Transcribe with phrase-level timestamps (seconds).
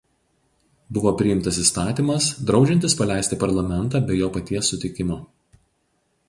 [0.97, 5.21] Buvo priimtas įstatymas draudžiantis paleisti parlamentą be jo paties sutikimo.